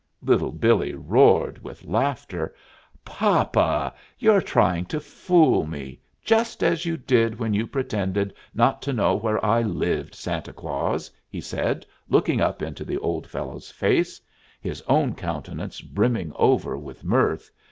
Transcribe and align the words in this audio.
'"Little 0.31 0.51
Billee 0.51 0.95
roared 0.95 1.63
with 1.63 1.85
laughter. 1.85 2.55
"Papa's 3.05 3.91
trying 4.45 4.85
to 4.85 4.99
fool 4.99 5.67
me, 5.67 6.01
just 6.23 6.63
as 6.63 6.87
you 6.87 6.97
did 6.97 7.37
when 7.37 7.53
you 7.53 7.67
pretended 7.67 8.33
not 8.51 8.81
to 8.81 8.93
know 8.93 9.13
where 9.15 9.45
I 9.45 9.61
lived, 9.61 10.15
Santa 10.15 10.53
Claus," 10.53 11.11
he 11.29 11.39
said, 11.39 11.85
looking 12.09 12.41
up 12.41 12.63
into 12.63 12.83
the 12.83 12.97
old 12.97 13.27
fellow's 13.27 13.69
face, 13.69 14.19
his 14.59 14.81
own 14.87 15.13
countenance 15.13 15.81
brimming 15.81 16.31
over 16.35 16.75
with 16.79 17.03
mirth. 17.03 17.51